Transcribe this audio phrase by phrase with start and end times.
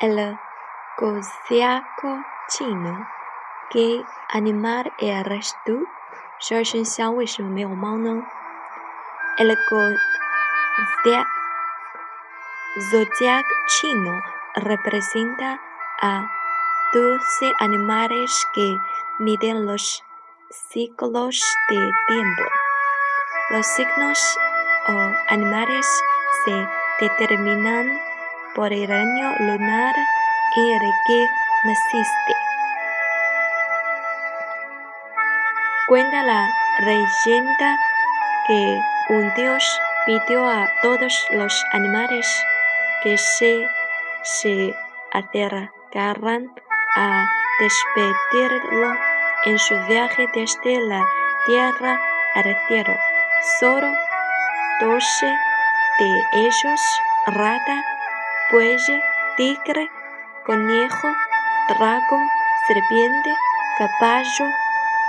[0.00, 0.38] El
[0.96, 3.06] Gosiaco chino.
[3.68, 5.86] ¿Qué animal eres tú?
[9.36, 9.56] El
[12.90, 14.22] zodiac chino
[14.54, 15.60] representa
[16.00, 16.30] a
[16.94, 18.78] doce animales que
[19.18, 20.02] miden los
[20.48, 22.42] ciclos de tiempo.
[23.50, 24.38] Los signos
[24.88, 24.92] o
[25.28, 25.86] animales
[26.46, 26.66] se
[27.00, 28.09] determinan
[28.54, 29.94] por el año lunar
[30.56, 31.28] en el que
[31.64, 32.34] naciste.
[35.86, 36.48] Cuenta la
[36.80, 37.78] leyenda
[38.46, 42.26] que un dios pidió a todos los animales
[43.02, 43.66] que se,
[44.22, 44.74] se
[45.12, 46.52] acercaran
[46.96, 47.24] a
[47.60, 48.96] despedirlo
[49.44, 51.04] en su viaje desde la
[51.46, 51.98] tierra
[52.34, 52.96] al cielo.
[53.58, 53.86] Solo
[54.80, 55.26] doce
[55.98, 56.80] de ellos,
[57.26, 57.84] rata,
[58.50, 58.76] buey,
[59.36, 59.90] tigre,
[60.44, 61.08] conejo,
[61.68, 62.28] dragón,
[62.66, 63.34] serpiente,
[63.78, 64.46] caballo,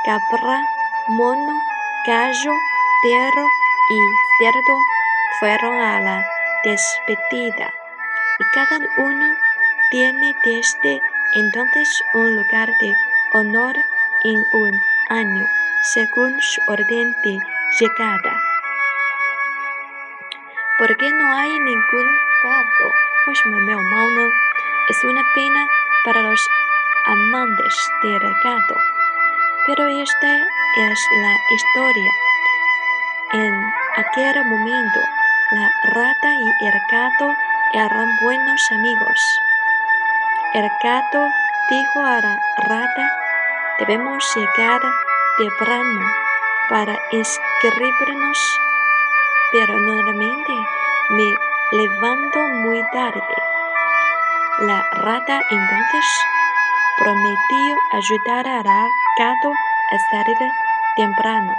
[0.06, 0.64] cabra,
[1.10, 1.54] mono,
[2.06, 2.54] gallo,
[3.04, 3.48] perro
[3.90, 4.00] y
[4.40, 4.78] cerdo
[5.40, 6.26] fueron a la
[6.64, 7.74] despedida
[8.40, 9.36] y cada uno
[9.90, 11.02] tiene desde
[11.34, 12.96] entonces un lugar de
[13.34, 13.76] honor
[14.24, 15.48] en un año
[15.82, 17.40] según su orden de
[17.80, 18.34] llegada.
[20.78, 22.08] ¿Por qué no hay ningún
[23.26, 24.32] gato?
[24.90, 25.68] Es una pena
[26.04, 26.50] para los
[27.06, 28.76] amantes del gato.
[29.66, 32.12] Pero esta es la historia.
[33.34, 33.54] En
[33.96, 35.00] aquel momento,
[35.52, 37.36] la rata y el gato
[37.74, 39.40] eran buenos amigos.
[40.54, 41.28] El gato
[41.70, 43.12] dijo a la rata,
[43.80, 44.82] debemos llegar
[45.38, 46.02] temprano
[46.70, 48.60] para inscribirnos,
[49.52, 50.54] pero normalmente
[51.12, 53.36] me levanto muy tarde.
[54.60, 56.06] La rata entonces
[56.98, 59.54] prometió ayudar al gato
[59.92, 60.38] a salir
[60.96, 61.56] temprano,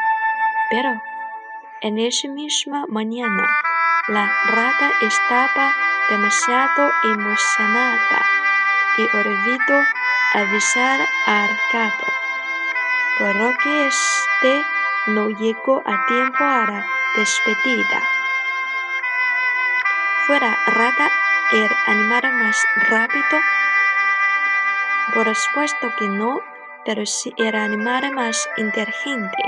[0.71, 1.03] pero
[1.81, 3.45] en esa misma mañana
[4.09, 5.73] la rata estaba
[6.11, 8.27] demasiado emocionada
[8.99, 9.83] y olvidó
[10.35, 12.07] avisar al gato,
[13.19, 14.65] por lo que este
[15.07, 16.85] no llegó a tiempo a la
[17.17, 18.12] despedida.
[20.33, 21.11] ¿Fuera rata
[21.53, 22.57] el animal más
[22.89, 23.39] rápido?
[25.13, 26.41] Por supuesto que no,
[26.87, 29.43] pero sí el animal más inteligente.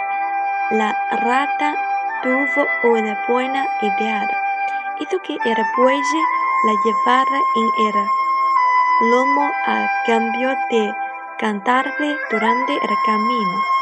[0.72, 1.74] La rata
[2.22, 4.28] tuvo una buena idea.
[5.00, 5.98] Hizo que el buey
[6.66, 10.92] la llevara en el lomo a cambio de
[11.38, 13.73] cantarle durante el camino.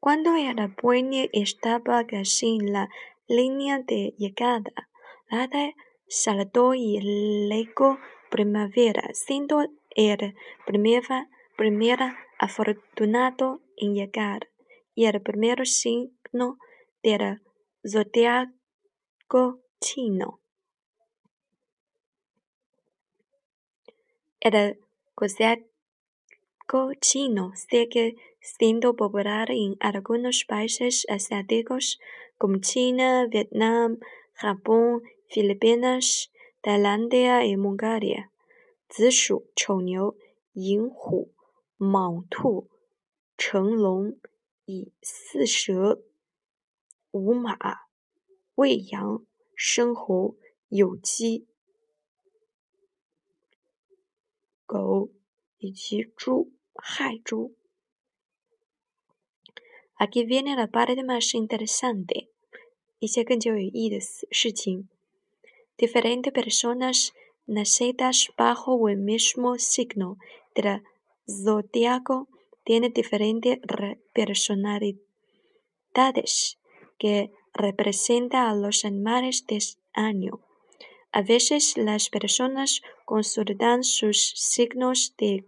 [0.00, 2.88] Cuando el buey estaba casi en la
[3.28, 4.88] línea de llegada,
[5.28, 5.74] rata
[6.08, 6.98] saltó y
[7.48, 7.98] legó
[8.30, 9.60] primavera, siendo
[9.94, 10.34] el
[10.64, 12.00] primer
[12.38, 14.48] afortunado en llegar,
[14.94, 16.56] y el primer signo
[17.02, 17.42] del
[17.86, 20.40] zodiaco chino.
[24.40, 24.80] El
[25.14, 32.00] zodiaco chino sigue siendo popular en algunos países asiáticos
[32.38, 33.98] como China, Vietnam,
[34.34, 36.30] Japón, Filipinas,
[36.62, 38.32] Tailandia y Mongolia.
[38.92, 40.16] Zi shu, chou niu,
[40.54, 41.30] Yinghu,
[41.78, 42.68] mang tu,
[43.38, 44.12] cheng long,
[44.66, 45.74] yi si she,
[47.12, 47.56] wu ma,
[48.56, 50.36] wei yang, shen hou,
[50.70, 51.46] you ji,
[54.66, 55.10] gou,
[55.62, 56.34] yiji zhu,
[56.92, 57.59] hai zhu.
[60.02, 62.30] Aquí viene la parte más interesante
[63.02, 64.86] de
[65.76, 67.12] Diferentes personas
[67.46, 70.16] nacidas bajo el mismo signo
[70.54, 70.82] del
[71.28, 72.28] zodiaco
[72.64, 73.58] tienen diferentes
[74.14, 76.58] personalidades
[76.98, 79.58] que representan a los animales de
[79.92, 80.40] año.
[81.12, 85.44] A veces las personas consultan sus signos de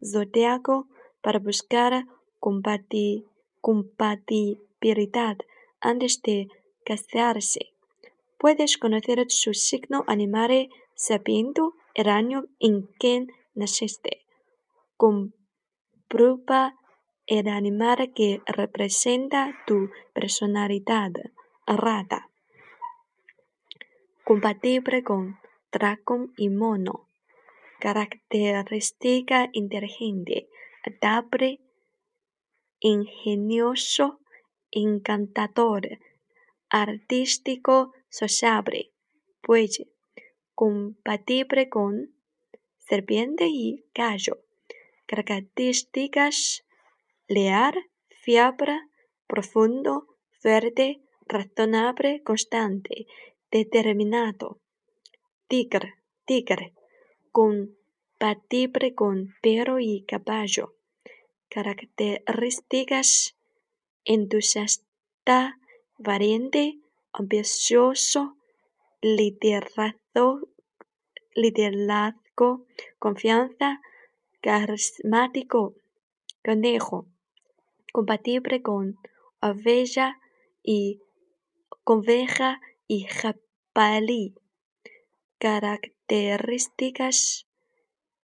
[0.00, 0.86] zodiaco
[1.22, 2.06] para buscar
[2.38, 3.24] compartir
[3.64, 5.38] compatibilidad
[5.80, 6.48] antes de
[6.84, 7.72] casarse.
[8.36, 14.26] Puedes conocer su signo animal sabiendo el año en que naciste.
[14.98, 16.74] Comprueba
[17.26, 21.12] el animal que representa tu personalidad.
[21.66, 22.28] Rata.
[24.24, 25.38] Compatible con
[25.72, 27.08] dragón y mono.
[27.80, 30.50] Característica inteligente,
[30.84, 31.63] adaptable
[32.84, 34.20] ingenioso,
[34.70, 36.00] encantador,
[36.68, 38.92] artístico, sociable,
[39.42, 39.70] buey,
[40.54, 42.14] compatible con
[42.76, 44.44] serpiente y gallo.
[45.06, 46.66] Características
[47.26, 47.74] leal,
[48.10, 48.80] fiable,
[49.26, 53.06] profundo, fuerte, razonable, constante,
[53.50, 54.60] determinado.
[55.48, 55.94] Tigre,
[56.26, 56.74] tigre,
[57.32, 60.74] compatible con perro y caballo.
[61.54, 63.36] Características
[64.04, 65.60] entusiasta,
[65.98, 66.80] valiente,
[67.12, 68.36] ambicioso,
[69.00, 70.48] liderazgo,
[71.36, 72.66] liderazgo,
[72.98, 73.80] confianza,
[74.40, 75.76] carismático,
[76.44, 77.06] conejo,
[77.92, 78.98] compatible con
[79.40, 80.18] oveja
[80.60, 81.00] y
[81.84, 84.34] conveja y jabalí.
[85.38, 87.46] Características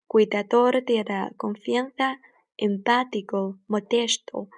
[0.07, 2.19] cuidador de la confianza,
[2.59, 4.49] empático, modesto,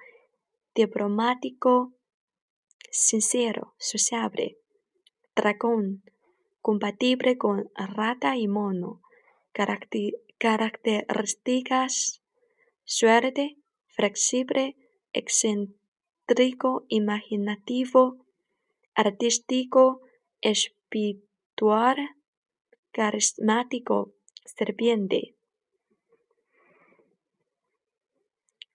[0.74, 1.94] diplomático,
[2.90, 4.58] sincero, sociable.
[5.36, 6.02] Dragón,
[6.60, 9.00] compatible con rata y mono.
[9.52, 12.22] Características
[12.84, 14.76] suerte, flexible,
[15.12, 18.26] excéntrico, imaginativo,
[18.94, 20.00] artístico,
[20.40, 22.16] espiritual,
[22.90, 24.12] carismático,
[24.44, 25.36] serpiente.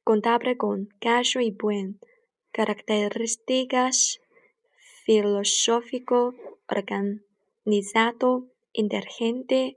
[0.07, 1.99] Contable con caso y buen.
[2.53, 4.21] Características
[5.03, 6.33] filosófico,
[6.69, 9.75] organizado, inteligente,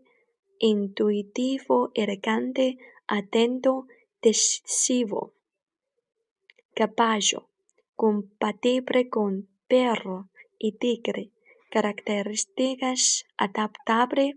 [0.60, 2.78] intuitivo, elegante,
[3.08, 3.88] atento,
[4.22, 5.32] decisivo.
[6.76, 7.48] Caballo,
[7.96, 10.30] compatible con perro
[10.60, 11.32] y tigre.
[11.72, 14.36] Características adaptable,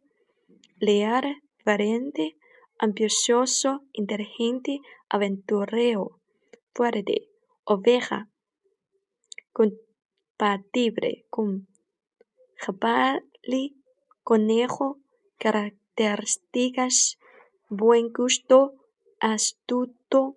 [0.80, 2.36] leal, valiente,
[2.80, 4.81] ambicioso, inteligente,
[5.13, 6.19] aventurero,
[6.74, 7.30] fuerte.
[7.65, 8.30] Oveja,
[9.54, 11.68] compatible con
[12.57, 13.77] jabalí,
[14.24, 14.98] conejo,
[15.38, 17.19] características,
[17.69, 18.74] buen gusto,
[19.19, 20.36] astuto,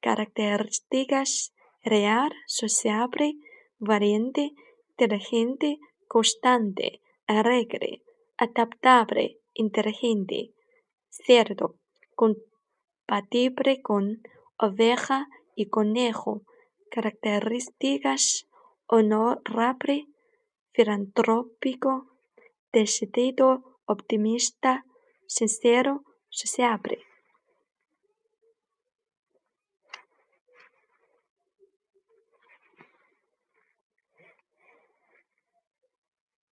[0.00, 1.54] Características,
[1.84, 3.36] real, sociable,
[3.78, 4.54] valiente,
[4.90, 5.78] inteligente,
[6.08, 8.02] constante, alegre,
[8.38, 10.52] adaptable, inteligente.
[11.10, 11.76] Cerdo,
[12.14, 14.22] compatible con
[14.56, 16.42] oveja y conejo.
[16.90, 18.48] Características,
[18.86, 20.08] honorable,
[20.72, 22.08] filantrópico,
[22.72, 24.86] decidido, optimista,
[25.26, 26.98] sincero, sociable.